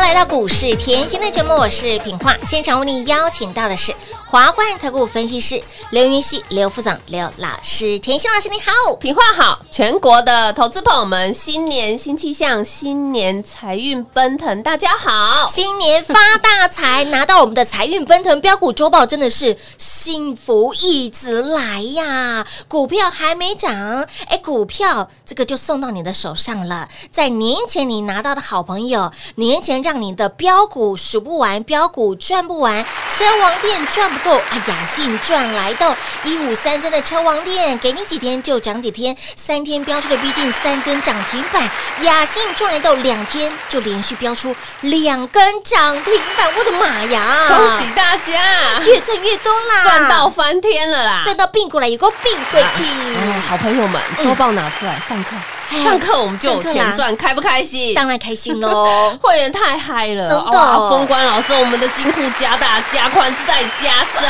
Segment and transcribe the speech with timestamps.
[0.00, 3.92] 来到股市甜心的节目，我是品画，现场为你邀请到的是
[4.30, 5.58] 华冠投顾分析师
[5.88, 8.94] 刘云熙、刘副总、刘老师，甜心老师你好。
[8.96, 15.46] 品话好，全国的投资朋友们，新年新气象，新年财运奔腾，大家好。
[15.48, 22.46] 新年发大财，拿到我们的财运奔腾标股周报，真的是幸福一直来呀！
[22.68, 26.86] 股票还没涨，哎，股票这个就送到你的手上了。
[27.10, 32.84] 在年前你拿到的好朋友，年前让你的标股数不完，标股赚不完，
[33.16, 41.68] 车王店赚够，哎呀，信赚来到一五三三的车王店，给你几天就涨几天，三天标出了逼近三根涨停板，
[42.02, 47.48] 雅信赚来到两天就连续标出两根涨停板，我的妈呀！
[47.48, 51.20] 恭喜大家，越赚越多啦，赚到翻天了啦！
[51.22, 57.94] 赚到并过来，有个并贵哦，气，好朋友们，周报拿出来上课，哎上课我们就有钱赚，开不开心？
[57.94, 59.16] 当然开心喽！
[59.20, 60.88] 会员太嗨了，真的哇！
[60.88, 64.22] 封关老师，我们的金库加大、加宽再加深。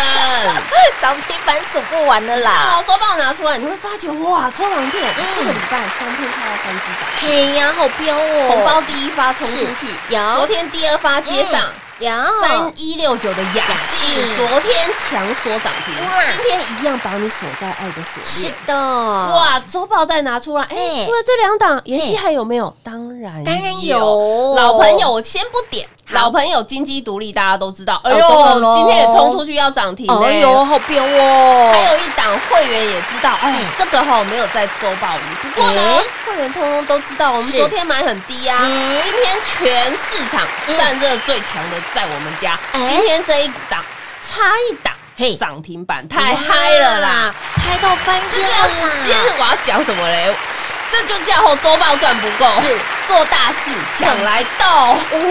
[1.00, 2.74] 涨停板数不完的啦！
[2.76, 5.04] 老，周报拿出来，你会发觉哇，车王店
[5.36, 8.48] 这个礼拜三天开到三只涨，嘿呀，好彪哦！
[8.48, 11.52] 红包第一发冲出去，有昨天第二发接上。
[11.62, 11.87] 有
[12.40, 15.94] 三一六九的雅信，昨天强锁涨停，
[16.36, 18.26] 今天一样把你锁在爱的锁链。
[18.26, 18.52] 是。
[18.66, 22.72] 的，哇，周报再拿出来，哎嘿，除了这两档，妍希还有没有？
[22.84, 24.54] 当然当然有。
[24.56, 28.00] 老朋友我先不点，好老朋友金鸡独立，大家都知道。
[28.02, 28.18] 哎呦，
[28.60, 30.20] 咯今天也冲出去要涨停呢。
[30.24, 31.70] 哎呦，好彪哦！
[31.72, 40.40] 还有一档会员也知道，哎哎，这个哈没有在周报里，不过呢哎，会员通通都知道，我们昨天买很低啊，嗯今天全市场
[40.78, 43.84] 散热最强的在我们家，哎今天这一档
[44.26, 49.18] 差一档，嘿涨停板太嗨了啦！，嗨到翻天了今天！
[49.38, 50.34] 我要讲什么嘞？
[50.90, 52.76] 这就叫后周报赚不够，是
[53.06, 54.66] 做大事抢来斗。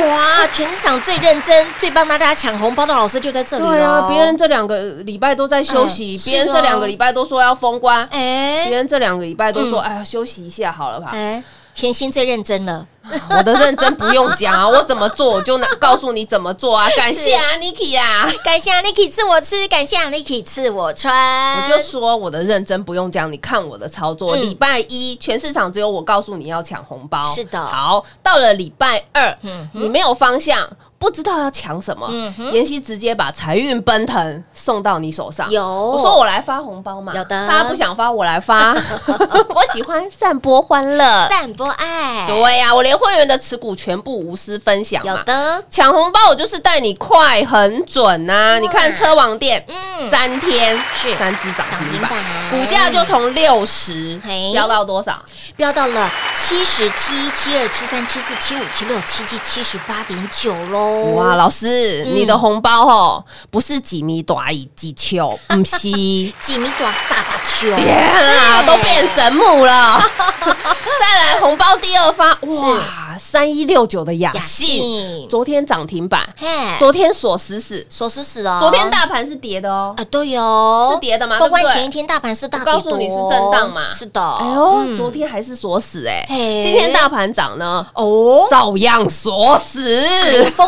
[0.09, 4.09] 哇，全市场最认真、最帮大家抢红包的老师就在这里对啊，了。
[4.09, 11.09] 别人这两个礼拜都在休息哎，别人这两个礼拜都说要封关，哎别哎人这两个礼拜都说嗯哎呀休息一下好了吧。
[11.13, 11.43] 哎，
[11.77, 12.85] 甜心最认真了。
[13.29, 16.89] 我的认真不用讲啊，我怎么做我就拿告诉你怎么做啊。
[16.97, 21.61] 感谢啊，Niki 啊，感谢 Niki 赐我吃，感谢 Niki 赐我穿。
[21.61, 24.35] 我就说我的认真不用讲，你看我的操作。
[24.35, 30.67] 嗯礼拜一全市场只有我告诉你要抢红包，是的好，到了礼拜二嗯，你没有方向。
[30.99, 32.09] 不知道要抢什么
[32.51, 35.49] 妍希直接把财运奔腾送到你手上。
[35.51, 35.63] 有。
[35.63, 37.47] 我说我来发红包嘛，有的。
[37.47, 38.73] 大家不想发我来发，
[39.53, 41.27] 我喜欢散播欢乐。
[41.27, 45.11] 散播爱，对呀，我连会员的持股全部无私分享嘛。
[45.11, 45.63] 有的。
[45.69, 50.09] 抢红包，我就是带你快很准呐、你看车王店，嗯。
[50.09, 51.13] 三天是。
[51.15, 52.11] 三只涨停板。
[52.49, 54.51] 股价就从六十嘿。
[54.51, 55.21] 飙到多少？
[55.55, 60.86] 飙到了七十七、七二、七三、七四、七五、七六、七七、七十八点九喽！
[61.15, 62.15] 哇，老师，嗯。
[62.15, 65.77] 你的红包哦，不是几米短一几球， 不是。
[65.89, 69.99] 几米多萨萨球，天啊，都变神母了！
[70.99, 76.47] 再来红包第二发，哇，三一六九的雅雅信，信，昨天涨停板，嘿，
[76.79, 78.57] 昨天锁死死，锁死死哦！
[78.59, 79.93] 昨天大盘是跌的哦。
[79.97, 81.37] 啊，对哦，是跌的吗？
[81.37, 81.75] 封关对不对？
[81.75, 83.87] 前一天大盘是大我告诉你是多震荡嘛。
[83.93, 84.97] 是的，哎呦，嗯。
[84.97, 86.63] 昨天还是锁死哎，嘿。
[86.63, 90.03] 今天大盘涨呢，哦，照样锁死，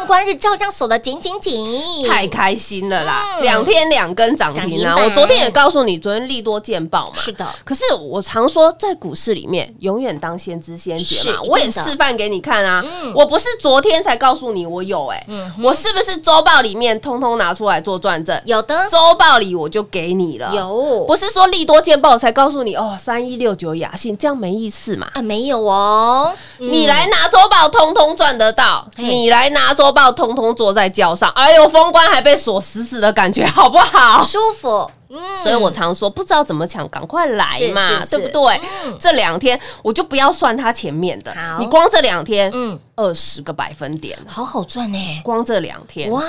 [0.09, 3.23] 关日照样锁得紧紧紧，太开心了啦！
[3.37, 3.43] 嗯。
[3.43, 4.95] 两天两根涨停啊！
[4.97, 7.15] 我昨天也告诉你，昨天利多见报嘛。
[7.15, 18.41] 是的，可是我常说，在股市里面，永远当先知先觉嘛我也示范给你看啊嗯，我不是昨天才告诉你我有哎嗯，我是不是周报里面通通拿出来做转正？
[18.45, 18.89] 有的。
[18.89, 21.05] 周报里我就给你了，有。
[21.05, 25.07] 不是说利多见报才告诉你哦，三一六九雅信这样没意思嘛？
[25.13, 26.71] 啊，没有哦，嗯。
[26.71, 31.29] 你来拿周报，通通赚得到；你来拿周报，要通通坐在轿上。
[31.31, 34.23] 哎呦，封关还被锁死死的感觉，好不好？
[34.23, 38.61] 舒服，嗯，所以我常说，不知道怎么抢，赶快来嘛，对不对？
[38.85, 38.95] 嗯？
[38.99, 46.21] 这两天我就不要算它前面的好，你光这两天，嗯，二十个百分点，好好赚呢，光这两天，哇，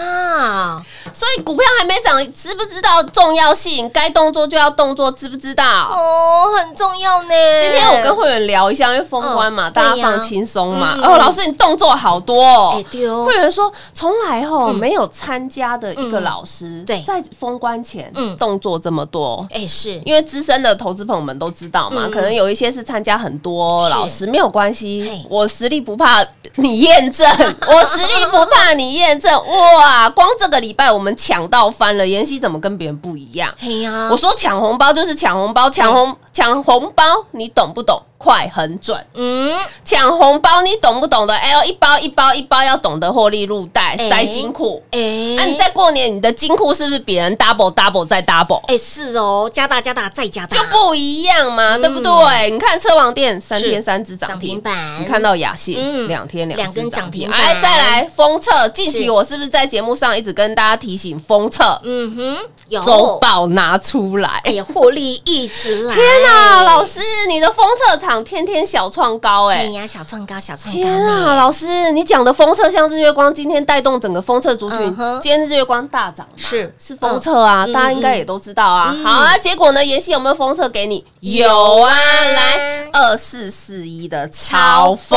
[1.13, 3.89] 所以股票还没涨，知不知道重要性？
[3.91, 5.65] 该动作就要动作，知不知道？
[5.65, 7.35] 哦，很重要呢。
[7.61, 10.95] 今天我跟会员聊一下，因为封关嘛，大家放轻松嘛。
[10.97, 12.83] 嗯哦，老师你动作好多哦。
[13.27, 14.75] 会员说，从来吼嗯。
[14.75, 16.25] 没有参加的一个嗯。
[16.25, 17.03] 老师，对。
[17.03, 18.35] 在封关前嗯。
[18.37, 19.47] 动作这么多。
[19.51, 26.25] 哎是，因为资深的投资朋友们都知道嘛，嗯可能有一些是参加很多老师，没有关系，我实力不怕
[26.57, 27.29] 你验证，
[27.67, 29.33] 我实力不怕你验证。
[29.47, 33.53] 哇，光这个礼拜我们抢到翻了，妍希怎么跟别人不一样？
[33.59, 38.01] 嘿呀，我说抢红包就是抢红包，抢红抢红包，你懂不懂？
[38.23, 39.07] 快很准。
[39.15, 39.51] 嗯，
[39.83, 41.35] 抢红包你懂不懂得？
[41.35, 44.11] 哎呦，一包一包一包要懂得获利入袋，哎。
[44.11, 44.83] 塞金库。
[44.91, 44.99] 哎，
[45.39, 48.61] 那、你在过年，你的金库是不是别人 double double 再 double？
[48.67, 52.51] 哎是哦，加大加大再加大，就不一样嘛，对不对？
[52.51, 55.01] 你看车王店三天三只涨涨停停板。
[55.01, 56.07] 你看到雅信嗯。
[56.07, 57.41] 两天两两根只涨涨停板。
[57.41, 61.81] 哎，再来封测，近期我是不是在节目上一直跟大家提醒封测？
[61.85, 62.37] 嗯哼，
[62.69, 62.85] 有。
[62.85, 64.41] 周报拿出来？
[64.45, 69.59] 哎呀，获利一直来，天哪，老师，你的封测厂天天小创高哎！
[69.59, 76.75] 哎呀，小创高，小创高天啊，老师，你讲的封测像日月光今天带动整个封测族群今天日月光大涨，是。
[76.77, 78.93] 是封测啊，嗯大家应该也都知道啊。
[78.93, 81.07] 嗯好啊，结果呢，妍希有没有封测给你？
[81.21, 85.17] 有啊，来二四四一的超风，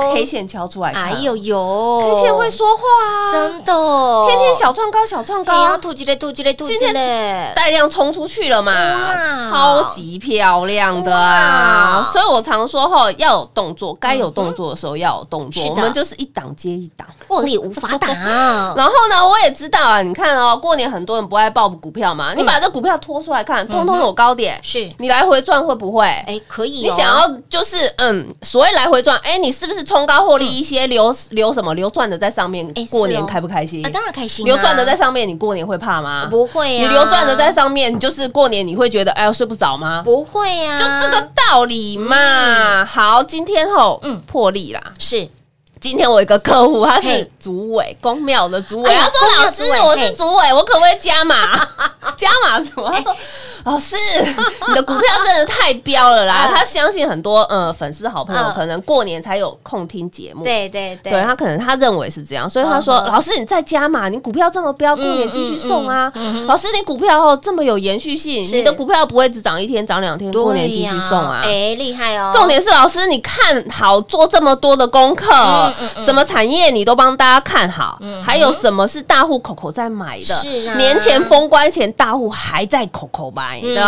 [0.00, 3.72] 你 K 线敲出来，哎呦呦，K 线会说话啊，真的。
[3.72, 5.76] 哦，天天小创高，小创高。
[5.78, 11.99] 突击嘞，突击嘞，突击今天嘞，带量冲出去了嘛哇，超级漂亮的啊！
[12.00, 17.06] 哇所以我常说哈，要有动作，该有动作的时候要有动作，我们就是一档接一档。
[17.28, 18.12] 获利无法挡，
[18.74, 26.04] 然后呢，我也知道啊，你看哦，过年很多人不爱报股票嗯嘛，你把这股票拖出来看，通通有高点，是，你来回赚会不会？
[26.26, 33.90] 哎，可以哦，你想要就是嗯，所谓来回赚，哎，你是不是冲高获利一些，留留什么留赚的在上面哎，过年开不开心啊，？
[33.90, 36.26] 当然开心啊，留赚的在上面，你过年会怕吗？
[36.28, 40.02] 不会啊，你留赚的在上面，你就是过年你会觉得哎呀睡不着吗？
[40.04, 42.84] 不会啊，就这个道理嘛。
[42.84, 44.82] 好，今天后嗯嗯破例啦。
[44.98, 45.28] 是
[45.80, 48.94] 今天我有一个客户，他是主委，公庙的主委。
[48.94, 51.56] 他说：“老师，我是主委，我可不可以加码？
[52.18, 53.16] 加码什么？”他说
[53.64, 53.96] ：“老师，
[54.68, 60.44] 你的股票真的太飙了啦！”嗯他相信很多呃粉丝好朋友嗯可能过年才有空听节目。
[60.44, 66.12] 对对对对他可能他认为是这样，所以他说：“嗯哼老师，你再加码，你股票这么飙，过年继续送啊！
[66.46, 80.34] 老师，你股票哦这么有延续性，你的股票不会只涨一天、涨两天，过年继续送啊！”哎，厉害哦，重点是老师，你看好做这么多的功课，什么产业你都帮大家看好，还有什么是大户口口在买的？
[80.36, 80.74] 是啊。
[80.76, 83.84] 年前封关前大户还在口口买的，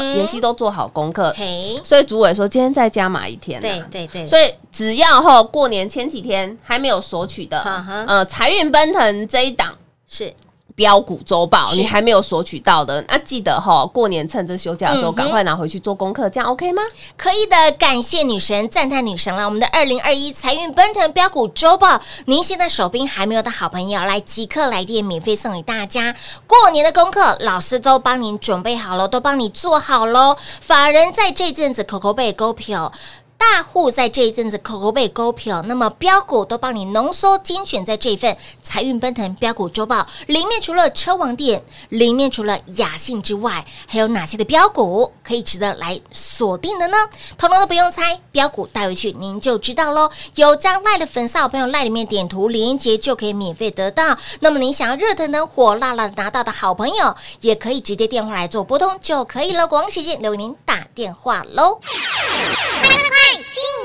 [0.00, 0.16] 嗯。
[0.16, 7.60] 妍希都做好功课，嘿，所以主委说今天再加码一天、啊，对对对，所以只要哈过年前几天还没有索取的
[8.06, 9.72] 呃，财运奔腾这一档。
[10.06, 10.32] 是
[10.74, 16.82] 标股周报，你还没有索取到的，那记得哈，过年趁这休假的时候，赶快拿回去做功课，这样 OK 吗？
[17.16, 19.44] 可以的，感谢女神，赞叹女神了。
[19.44, 26.14] 我们的二零二一财运奔腾标股周报，您现在手边还没有的好朋友，来即刻来电，免费送给大家。
[26.46, 30.36] 过年的功课，老师都帮您准备好了，都帮你做好喽。
[30.60, 32.92] 法人在这阵子口口被勾票。
[33.52, 46.96] 大户在这一阵子口口被勾票，那么标股都帮你浓缩精选在这一份财运奔腾标股周报里面，除了车王店，里面除了雅信之外，还有哪些的标股可以值得来锁定的呢？
[47.36, 50.10] 通通都不用猜，标股带回去您就知道喽。
[50.36, 54.16] 有将赖的粉丝好朋友赖里面点图连接就可以免费得到。
[54.40, 59.68] 那么您想要热腾腾、火辣辣拿到的好朋友，也可以直接电话来做拨通就可以了。
[59.68, 61.78] 广时间留给您打电话喽。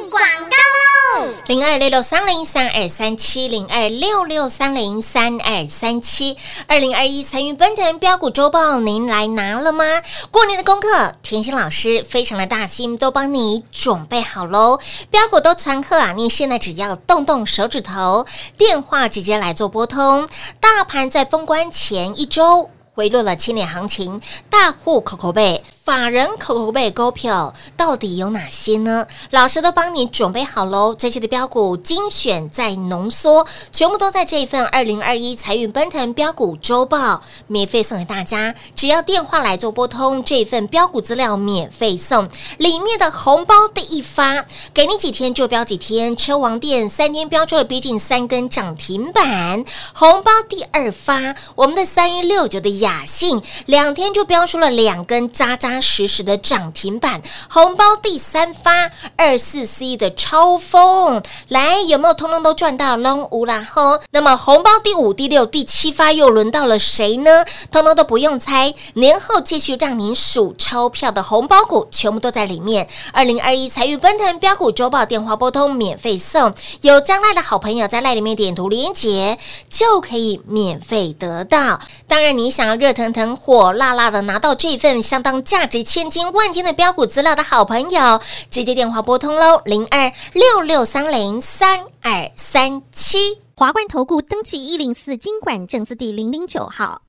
[0.09, 1.33] 广告喽！
[1.47, 6.35] 零二六六三零三二三七零二六六三零三二三七，
[6.67, 9.85] 二零二一财运奔腾标股周报，您来拿了吗？
[10.31, 14.79] 过年的功课，甜心老师非常的大心，都帮你准备好喽。
[15.11, 16.13] 标股都传贺啊！
[16.13, 18.25] 你现在只要动动手指头，
[18.57, 20.27] 电话直接来做拨通。
[20.59, 22.69] 大盘在封关前一周。
[22.95, 29.07] 回落了千年行情，大户口口背，法人口口背勾票，到底有哪些呢？
[29.31, 37.23] 老师都帮你准备好喽，这些的标股精选再浓缩，全部都在这一份二零二一财运奔腾标股周报。
[37.47, 42.29] 免费送给大家，只要电话来做拨通，这份标股资料免费送，
[42.59, 49.65] 里面的红包第一发，给你几天就标几天，车王店三天标出了逼近三根涨停板，
[49.95, 63.99] 红包第二发，我们的三一六九的雅信两天就标出了两根扎实实的涨停板，红包第三发二四 C 的超风，来有没有通通都赚到龙无啦吼？
[64.11, 67.45] 那么红包第五、第六、第七发又轮到了谁呢？
[67.71, 72.87] 通通都不用猜，年后继续让您数钞票的红包股全部都在里面。
[73.11, 79.37] 二零二一财运奔腾标股周报电话拨通免费送，有将来的好朋友在赖里面点图连结
[79.69, 81.79] 就可以免费得到。
[82.07, 93.41] 当然，你想要热腾腾、火辣辣的拿到这份相当价价值千金万金的标股资料的好朋友，直接电话拨通喽，零二六六三零三二三七。
[93.57, 97.01] 华冠投顾登记一零四经管证字第零零九号。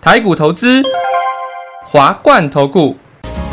[0.00, 0.82] 台股投资，
[1.86, 2.96] 华冠投顾。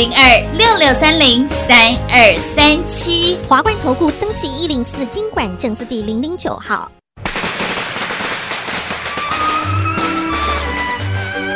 [0.00, 3.38] 零二六六三零三二三七。
[3.46, 6.90] 华冠投顾登记一零四经管证字第零零九号。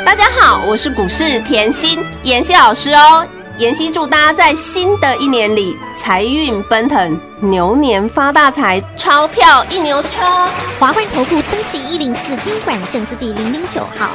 [0.05, 3.27] 大家好，我是股市甜心妍希老师哦。
[3.57, 10.47] 妍希祝大家在新的一年里财运奔腾，牛年发大财，钞票一牛车。
[10.77, 14.11] 华冠投顾登记一零四经管证字第零零九号。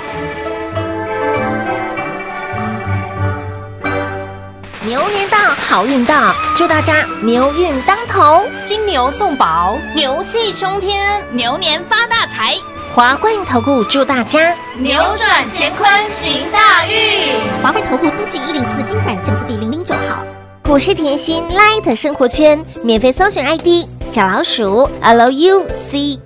[4.90, 12.56] 牛年到，好运到，祝大家牛运当头，金牛送宝，牛气冲天，牛年发大财，
[12.92, 17.36] 华冠投顾祝大家扭转乾坤行大运。
[17.62, 20.26] 华冠投顾登记一零四经管证字第零零九号。
[20.64, 26.18] 股市甜心 Light 生活圈免费搜寻 ID 小老鼠 Lucky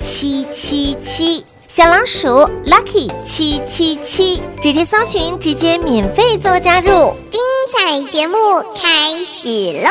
[0.00, 1.46] 七七七，
[1.76, 2.28] 小老鼠
[2.66, 7.16] Lucky 七七七，直接搜寻，直接免费做加入。
[7.32, 7.40] 精
[7.72, 8.36] 彩节目
[8.80, 9.48] 开始
[9.82, 9.90] 喽！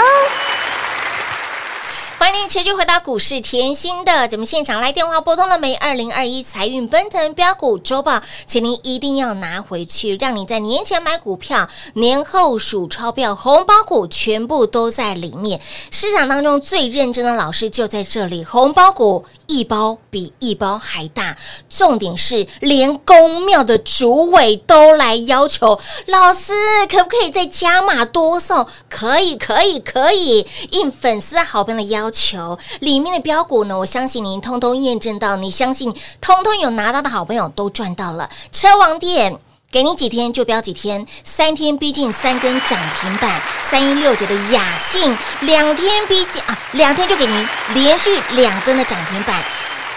[2.24, 5.75] 欢迎您持续回到股市甜心的节目现场，来电话拨通了没？
[5.75, 15.60] 二零二一财运奔腾标股周报，请您一定要拿回去，让你在年前买股票，年后数钞票，红包股全部都在里面。
[15.92, 21.36] 市场当中最认真的老师就在这里，红包股一包比一包还大，
[21.68, 26.53] 重点是连公庙的主委都来要求老师，
[26.89, 28.65] 可不可以再加码多送？
[28.89, 38.29] 可以，可以，可以，应粉丝好朋友的要求，里面的标股呢，我相信您通通验证到，你相信通通有拿到的好朋友都赚到了。
[38.51, 39.38] 车王店
[39.72, 49.43] 给你几天就标几天，三天逼近三根涨停板，三一六九的雅信两天逼近啊，两天就给您连续两根的涨停板。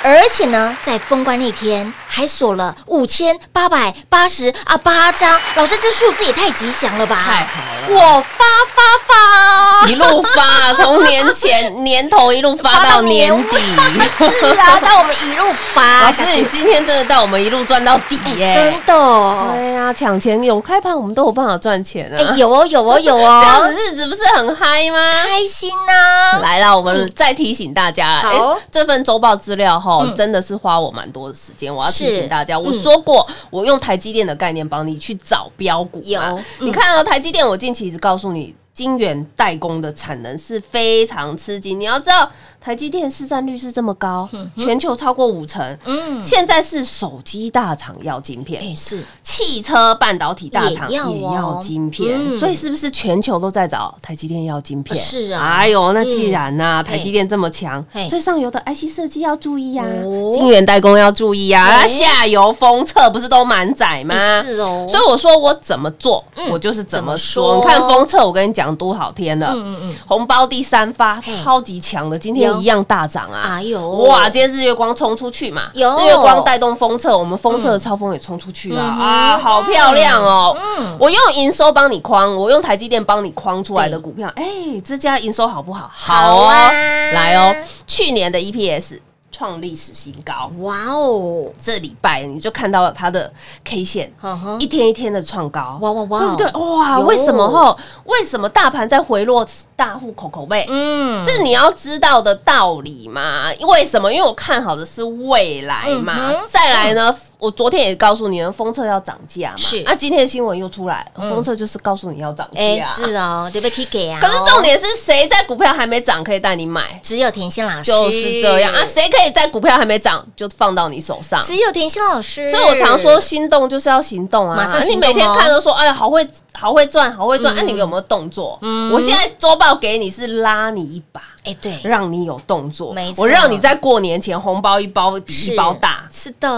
[0.02, 7.16] 而且呢，在封关那天还锁了五千八百八十啊八张，老师这数字也太吉祥了吧！
[7.24, 9.88] 太好了我发发发！
[9.88, 13.56] 一路发，从年前年头一路发到年底。
[14.16, 14.24] 是
[14.56, 18.54] 啊，但我们一路发老师你今天真的带我们一路赚到底耶！
[18.54, 22.16] 真的哦，对呀，抢钱有开盘，我们都有办法赚钱啊！
[22.18, 25.12] 哎，有哦，有哦，有哦这样子哦，日子不是很嗨吗？
[25.24, 26.40] 开心呐！
[26.40, 28.32] 来了，我们再提醒大家哎
[28.72, 31.74] 这份周报资料哈嗯，真的是花我蛮多的时间。
[31.74, 36.04] 我要提醒大家，我嗯说过，我用台积电的概念帮你去找标股嘛。
[36.04, 38.54] 有嗯你看到台积电，我近期一直告诉你。
[38.76, 42.30] 晶圆代工的产能是非常吃紧，你要知道
[42.66, 45.78] 台积电市占率是这么高，全球超过五成。
[45.84, 49.04] 嗯，现在是手机大厂要晶片，哎是。
[49.22, 52.36] 汽车半导体大厂也要晶片，嗯。
[52.36, 54.98] 所以是不是全球都在找台积电要晶片？
[55.00, 55.58] 是啊。
[55.58, 56.96] 哎呦，那既然呐、嘿。
[56.96, 60.32] 台积电这么强嘿，最上游的 IC 设计要注意呀、哦。
[60.34, 64.42] 晶圆代工要注意啊，下游封测不是都满载吗？
[64.42, 64.84] 是哦。
[64.88, 66.50] 所以我说我怎么做，嗯。
[66.50, 67.54] 我就是怎么说。
[67.54, 67.56] 说。
[67.58, 73.42] 你看封测，我跟你讲多好天了，嗯嗯嗯，红包第三发超级强的，今天有一样大涨啊！
[73.44, 75.96] 哎呦哇，今天日月光冲出去嘛，有。
[75.98, 80.56] 日月光带动封测，我们封测的超风也冲出去了嗯啊，好漂亮哦！
[80.78, 84.44] 嗯我用营收帮你框，我用台积电帮你框出来的股票，哎，
[84.84, 85.90] 这家营收好不好？
[85.94, 86.70] 好啊。
[86.70, 87.54] 来哦，
[87.86, 88.98] 去年的 EPS
[89.36, 93.30] 创历史新高，哇哦，这礼拜你就看到了它的
[93.64, 94.10] K 线
[94.58, 96.46] 一天一天的创高，哇哇哇对不对？
[96.52, 97.78] 哇，有为什么吼？
[98.04, 99.46] 为什么大盘在回落？
[99.76, 103.52] 大户口口碑，嗯，这你要知道的道理嘛？
[103.68, 104.10] 为什么？
[104.10, 106.14] 因为我看好的是未来嘛。
[106.16, 109.56] 嗯再来呢，我昨天也告诉你们，封测要涨价嘛。
[109.56, 112.60] 是啊，今天的新闻又出来，嗯封测就是告诉你要涨价。
[112.60, 113.84] 哎是哦，对不对？
[113.86, 116.98] 给啊，可是重点是谁在股票还没涨可以带你买？
[117.02, 121.40] 只有甜心老师就是这样啊，谁可以在股票还没涨就放到你手上？
[121.42, 124.56] 只有甜心老师，所以我常说，心动就是要行动啊！
[124.56, 127.54] 马上你每天看都说，哎呀，好会，好会赚，好会赚。
[127.54, 128.58] 那、你有没有动作？
[128.62, 133.12] 嗯我现在周报给你是拉你一把，哎对，让你有动作没。
[133.12, 136.08] 错我让你在过年前红包一包比一包大。
[136.10, 136.48] 是的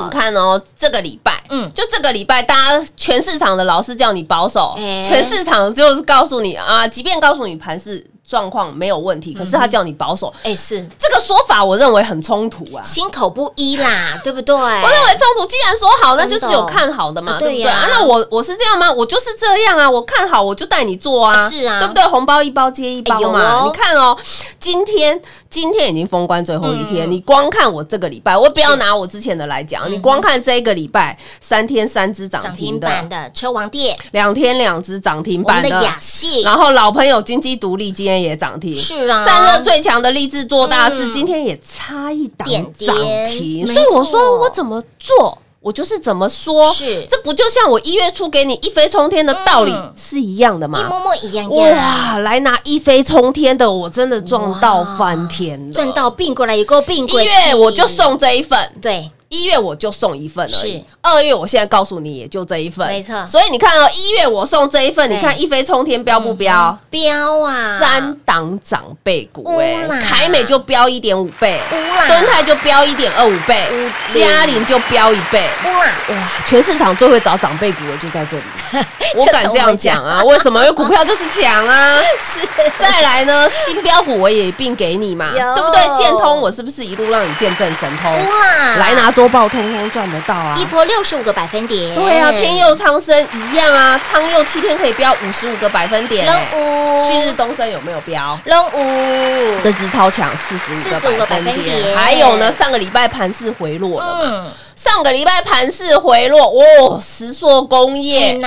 [0.00, 1.56] 你的，看哦，这个礼拜，嗯。
[1.66, 12.82] 嗯，就这个礼拜，大家全市场的老师叫你保守，欸全市场就是告诉你啊，即便告诉你盘是状况没有问题，可是他叫你保守，哎，是这个说法我认为很冲突啊。
[12.82, 14.52] 心口不一啦，对不对？
[14.56, 17.86] 我认为冲突，既然说好，那就是有看好的嘛，啊对不对啊？
[17.88, 18.90] 那我我是这样吗？
[18.90, 22.04] 我就是这样啊，我看好我就带你做啊，是啊对不对？
[22.08, 23.60] 红包一包接一包嘛。
[23.60, 24.16] 哦你看哦，
[24.58, 39.24] 今天今天已经封关最后一天，嗯你光看我这个礼拜，我不要拿我之前的来讲，你光看这个礼拜三天三只涨涨停板的车王店，两天两只涨停板的雅信，然后老朋友金鸡独立今天也涨停，是啊。
[39.24, 41.12] 散热最强的励志做大事，嗯。
[41.12, 42.48] 今天也差一档
[42.78, 45.38] 涨停，所以我说我怎么做。
[45.60, 47.04] 我就是怎么说，是。
[47.10, 49.92] 这不就像我一月初给你一飞冲天的道理嗯。
[49.96, 50.86] 是一样的一吗？
[50.88, 55.72] 模模一样样，哇，来拿一飞冲天的，我真的赚到翻天了！
[55.72, 66.78] 赚到并过来，也够并过一月我就送这一份，对，一月我就送一份而已是，二月我现在告诉你也就这一份，没错所以你看哦，一月我送这一份，你看一飞冲天标不标？
[66.90, 71.60] 标啊，三档长辈股哎，凯美就标一点五倍，
[72.06, 73.66] 敦泰就标一点二五倍，
[74.10, 75.44] 嘉玲就标一倍。
[75.64, 78.84] 哇，哇，全市场最会找长辈股的就在这里，
[79.18, 80.22] 我敢这样讲啊！
[80.24, 80.60] 为什么？
[80.60, 81.98] 因为股票就是强啊。
[82.22, 82.40] 是
[82.78, 85.96] 再来呢，新标股我也一并给你嘛，对不对？
[85.96, 88.12] 建通我是不是一路让你见证神通？
[88.12, 90.54] 哇，来拿周报，通通赚得到啊！
[90.58, 96.46] 一波六十五个百分点，对啊，天佑苍生一样啊，苍佑七天可以飙五十五个百分点、龙欸。
[96.52, 98.38] 五，旭日东升有没有飙？
[98.44, 101.96] 龙五，这只超强，四十五45个个百分点点。
[101.96, 104.20] 还有呢，上个礼拜盘势回落了嘛？
[104.22, 108.38] 嗯，上个礼拜盘势回落，哦，石硕工业，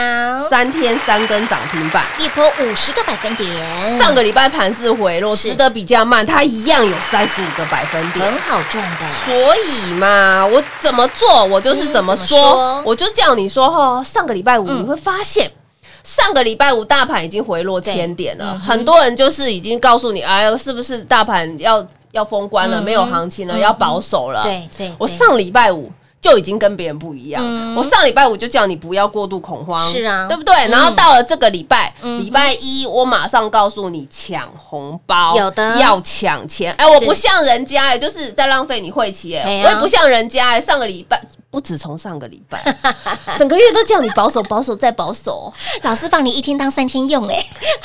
[0.52, 2.04] 三天三根涨停板。
[2.20, 3.50] 一波五十个百分点，
[3.98, 8.24] 上个礼拜盘势回落，是值得比较慢，它一样有三十五个百分点。
[8.24, 14.82] 很好赚的，所以嘛，我怎么做，我就是怎么嗯么说，我就叫你说哈，上个礼拜五嗯。
[14.82, 15.52] 你会发现。
[16.02, 24.42] 上个礼拜五大盘已经回落千点了，嗯很多人就是已经告诉你，哎呦，是不是大盘要要封关了，嗯没有行情了，嗯要保守了？
[24.42, 27.42] 对对，对我上礼拜五就已经跟别人不一样。
[27.46, 30.54] 嗯我上礼拜我就叫你不要过度恐慌，是啊对不对？
[30.68, 36.74] 然后到了这个礼拜，嗯礼拜一我马上告诉你抢红包，有的要抢钱。
[36.74, 41.22] 哎，我不像人家哎，就是在浪费你晦气哎，我也不像人家哎，上个礼拜。
[41.52, 42.64] 不止从上个礼拜，
[43.38, 47.44] 整个月都叫你保守、保守再保守，老师放你一天当三天用，哎，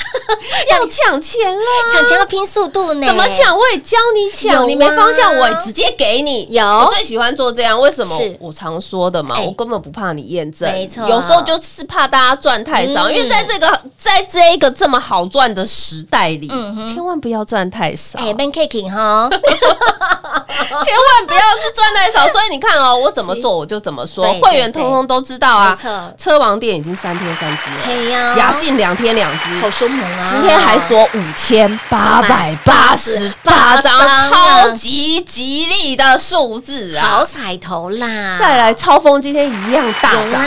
[0.69, 1.65] 要抢钱了。
[1.91, 3.57] 抢钱要拼速度呢，怎么抢？
[3.57, 6.47] 我也教你抢，你没方向，我也直接给你。
[6.51, 6.63] 有。
[6.63, 8.15] 我最喜欢做这样，为什么？
[8.39, 9.43] 我常说的嘛，哎。
[9.45, 11.07] 我根本不怕你验证，没错。
[11.07, 19.27] 有时候就是怕大家赚太少，嗯因为在这个在这一个这么好赚的时代里嗯，千万不要赚太少，哎，ban cake 哈，
[20.83, 22.27] 千万不要是赚太少。
[22.27, 25.77] 所以你看哦，我怎么做我就怎么说对，会员通通都知道啊。
[26.17, 30.27] 车王店已经三天三只了，雅信两天两只，好凶猛啊！
[30.29, 37.25] 今天还说五千八百八十八张，超级吉利的数字啊好啊！
[37.25, 38.37] 彩头啦！
[38.39, 40.41] 再来，超风今天一样大涨，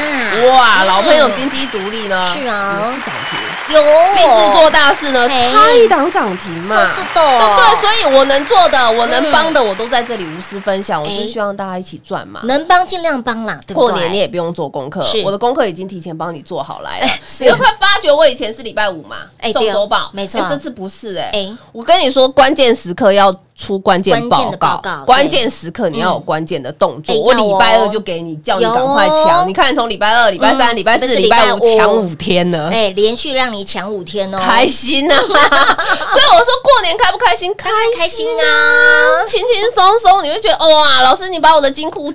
[0.49, 0.83] 哇！
[0.83, 2.27] 嗯老朋友金鸡独立呢？
[2.33, 3.38] 是啊也是涨停。
[3.74, 3.81] 有。
[4.14, 7.81] 立志做大事呢，差一档涨停嘛，是的，对不对？
[7.81, 11.02] 所以我能做的，我能帮的，我都在这里无私分享。
[11.02, 11.18] 我哎。
[11.18, 12.40] 就希望大家一起赚嘛。
[12.44, 13.90] 能帮尽量帮啦，对不对？
[13.90, 17.09] 过年你也不用做功课，我的功课已经提前帮你做好来了。
[17.26, 17.44] 是。
[17.44, 20.40] 你快发觉我以前是礼拜五嘛哎，对哦送周报，没错。
[20.40, 21.31] 哎这次不是哎。
[21.33, 27.12] 哎，我跟你说，关键时刻要出关键关报告关键时刻你要有关键的动作。
[27.21, 29.49] 我礼拜哦二就给你，叫你有赶快哦抢。
[29.49, 32.71] 你看，从礼拜二、礼拜三、嗯礼拜四、礼拜五抢五天呢。
[32.73, 35.16] 哎，连续让你抢五天哦，开心啊！
[35.18, 37.53] 所以我说过年开不开心？
[37.57, 38.47] 开开心啊！
[38.47, 39.27] 啊！
[39.27, 42.12] 轻轻松松，你会觉得哇，老师你把我的金库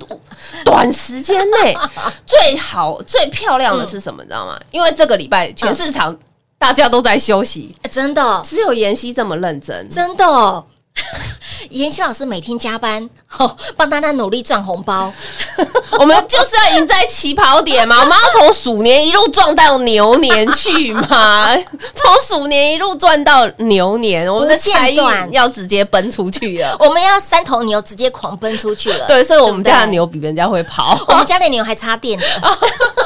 [0.64, 1.76] 短时间内
[2.24, 4.22] 最好最漂亮的是什么？
[4.22, 4.58] 你知道吗？
[4.70, 6.16] 因为这个礼拜全市场
[6.58, 9.86] 大家都在休息，哎真的只有妍希这么认真。
[9.90, 10.64] 真的哦。
[11.70, 15.12] 妍希老师每天加班， 哦，帮大家努力赚红包，
[15.98, 21.48] 我们就是要赢在起跑点嘛，我们要从鼠年一路撞到牛年去嘛，
[21.94, 25.02] 从鼠年一路赚到牛年，我们的财运
[25.32, 26.76] 要直接奔出去了。
[26.78, 29.06] 我们要三头牛直接狂奔出去了。
[29.06, 32.26] 对，所以我们家的牛比人家会跑，我们家的牛还插电的，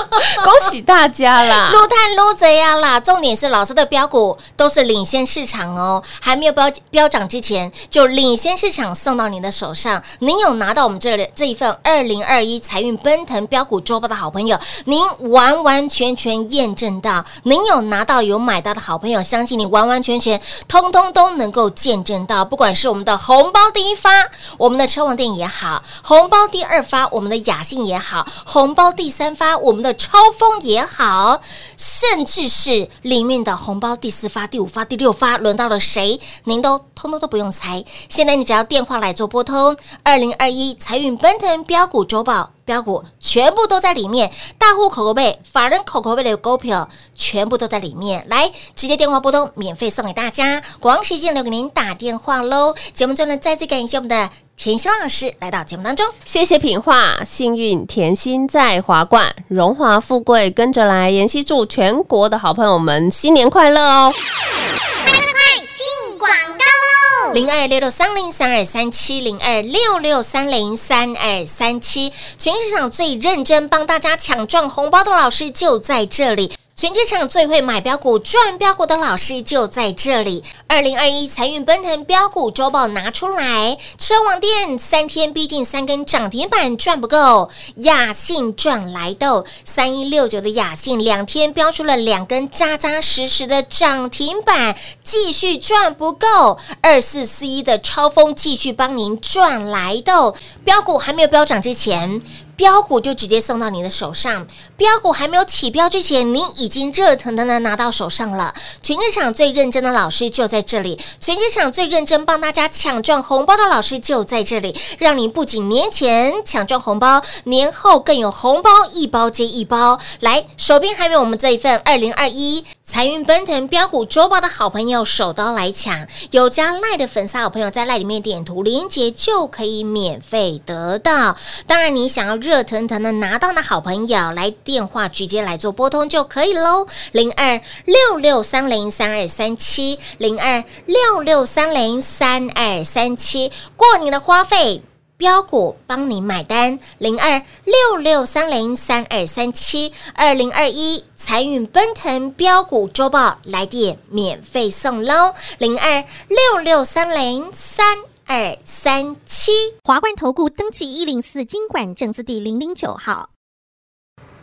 [0.45, 1.71] 恭喜大家啦！
[1.73, 2.99] 撸探撸贼呀啦！
[2.99, 24.11] 重点是老师的标股都是领先市场哦，还没有标标涨之前就领先市场送到您的手上，您有拿到我们这里这一份二零二一财运奔腾标股周报的好朋友，您完完全全验证到，您有拿到有买到的好朋友，相信你完完全全通通都能够见证到，不管是我们的红包第一发，
[24.57, 31.43] 我们的车王店也好，红包第二发，我们的雅信也好，红包第三发，我们的超风也好，
[31.77, 37.85] 甚至是里面的红包第四发、第五发、第六发，轮到了谁，您都通通都不用猜。
[38.09, 42.53] 现在你只要电话来做拨通，二零二一财运奔腾标股周报。
[42.65, 48.27] 标股全部都在里面，大户口口背、法人口口背的股票全部都在里面。
[48.29, 50.63] 来，直接电话拨通，免费送给大家。
[50.79, 52.75] 广时间留给您打电话喽。
[52.93, 54.29] 节目最后呢，再次感谢我们的
[54.61, 56.05] 田心老师来到节目当中。
[56.25, 61.13] 谢谢品画，幸运甜心在华冠，荣华富贵跟着来。
[61.13, 64.13] 妍希祝全国的好朋友们新年快乐哦！
[64.13, 67.35] 进广告喽！
[67.35, 76.53] 零二六六三零三二三七零二六六三零三二三七，全市场最认真帮大家抢赚红包的老师就在这里。
[76.79, 80.45] 全职场最会买标股、赚标股的老师就在这里。
[80.69, 96.61] 二零二一财运奔腾标股周报拿出来，车王店三天逼近三根涨停板赚不够，雅信赚来豆三一六九的雅信两天标出了两根扎扎实实的涨停板，继续赚不够。
[96.81, 102.23] 二四四一的超风继续帮您赚来豆，标股还没有飙涨之前。
[102.59, 104.45] 标股就直接送到你的手上，
[104.77, 108.53] 标股还没有起标之前，您已经热腾腾的拿到手上了。
[108.83, 120.01] 全市场最认真的老师就在这里，全市场最认真帮大家抢赚红包的老师就在这里，让你不仅年前抢赚红包，年后更有红包一包接一包。
[120.19, 131.37] 来，手边还有我们这一份二零二一财运奔腾标股周报的好朋友，手刀来抢，有加赖的粉丝好朋友在赖里面点图连接就可以免费得到。
[131.67, 144.81] 当然，你想要热腾腾的拿到的好朋友，来电话直接来做拨通就可以喽，零二六六三零三二三七，零二六六三零三二三七，过年的花费。
[145.19, 159.51] 标股帮你买单，零二六六三零三二三七，二零二一财运奔腾标股周报来电免费送喽，零二六六三零三二三七。
[159.83, 163.31] 华冠投顾登记一零四经管证字第零零九号。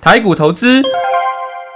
[0.02, 0.84] 台股投资，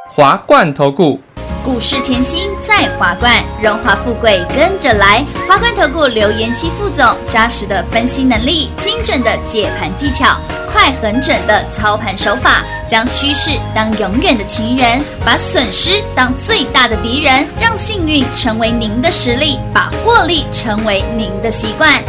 [0.09, 1.21] 华冠投顾。
[1.63, 5.25] 股市甜心在华冠，荣华富贵跟着来。
[5.47, 10.37] 华冠投顾刘延熙副总，扎实的分析能力，精准的解盘技巧，
[10.71, 22.01] 快狠准的操盘手法，将趋势当永远的情人，把损失当最大的敌人，让幸运成为您的实力，把获利成为您的习惯，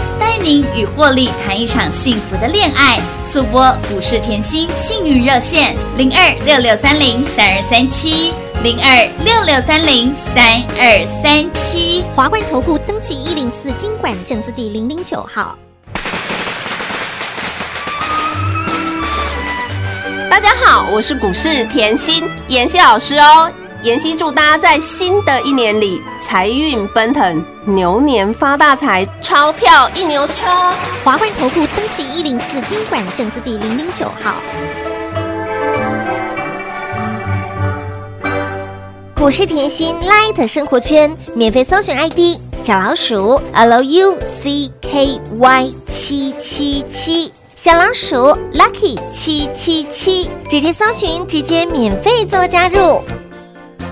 [0.43, 2.99] 您与获利谈一场幸福的恋爱。
[3.25, 8.33] 速播股市甜心幸运热线零二六六三零三二三七。
[8.63, 15.57] 零二六六三零三二三七，华冠投顾登记一零四经管证字第零零九号。
[20.29, 23.51] 大家好，我是股市甜心妍希老师哦。
[23.83, 30.45] 妍希祝大家在新的一年里财运奔腾，牛年发大财，钞票一牛车。
[31.03, 34.35] 华冠投顾登记一零四经管证字第零零九号。
[39.17, 44.19] 股市甜心 Light 生活圈免费搜寻 ID 小老鼠 Lucky
[45.89, 48.17] 七七七，小老鼠
[48.53, 53.03] Lucky 七七七，直接搜寻，直接免费做加入。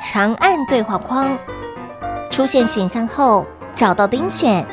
[0.00, 1.38] 长按对话框，
[2.30, 4.66] 出现选项后找到钉选，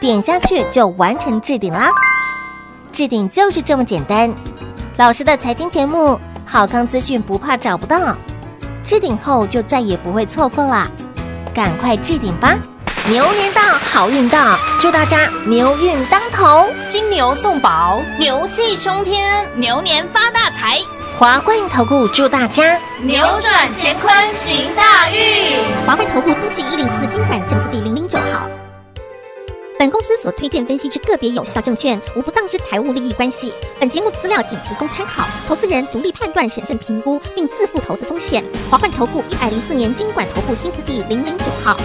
[0.00, 1.88] 点下去就完成置顶啦。
[2.90, 4.32] 置顶就是这么简单。
[4.96, 8.16] 老师的财经节目，好康资讯不怕找不到。
[8.82, 10.86] 置顶后就再也不会错过了，
[11.54, 12.56] 赶快置顶吧！
[13.06, 20.80] 牛年到，好运到，祝大家牛运当头，金牛送宝，牛气冲天，牛年发大财！
[21.16, 25.62] 华冠投顾祝大家扭转乾坤行大运！
[25.86, 28.48] 华冠投顾登记一零四经管证字第零零九号。
[29.78, 33.54] 本公司所推荐分析之个别有效证券，无不当之财务利益关系。
[33.78, 38.44] 本节目资料仅提供参考，投资人独立判断、审慎评估，并自负投资风险。
[38.68, 41.76] 华冠投顾一百零四年经管投顾新字第零零九号。